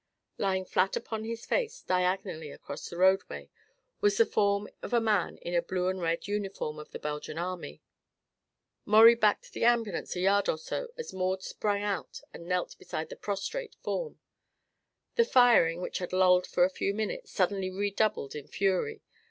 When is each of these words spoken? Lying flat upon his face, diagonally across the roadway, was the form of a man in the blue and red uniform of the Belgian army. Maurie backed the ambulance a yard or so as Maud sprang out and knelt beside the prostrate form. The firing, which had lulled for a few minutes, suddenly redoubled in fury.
Lying 0.39 0.65
flat 0.65 0.95
upon 0.95 1.25
his 1.25 1.45
face, 1.45 1.83
diagonally 1.83 2.49
across 2.49 2.89
the 2.89 2.97
roadway, 2.97 3.51
was 3.99 4.17
the 4.17 4.25
form 4.25 4.67
of 4.81 4.93
a 4.93 4.99
man 4.99 5.37
in 5.43 5.53
the 5.53 5.61
blue 5.61 5.89
and 5.89 6.01
red 6.01 6.25
uniform 6.27 6.79
of 6.79 6.89
the 6.89 6.97
Belgian 6.97 7.37
army. 7.37 7.83
Maurie 8.83 9.13
backed 9.13 9.53
the 9.53 9.63
ambulance 9.63 10.15
a 10.15 10.19
yard 10.21 10.49
or 10.49 10.57
so 10.57 10.87
as 10.97 11.13
Maud 11.13 11.43
sprang 11.43 11.83
out 11.83 12.21
and 12.33 12.47
knelt 12.47 12.79
beside 12.79 13.09
the 13.09 13.15
prostrate 13.15 13.75
form. 13.83 14.17
The 15.17 15.23
firing, 15.25 15.81
which 15.81 15.99
had 15.99 16.13
lulled 16.13 16.47
for 16.47 16.63
a 16.65 16.69
few 16.71 16.95
minutes, 16.95 17.29
suddenly 17.31 17.69
redoubled 17.69 18.33
in 18.33 18.47
fury. 18.47 19.03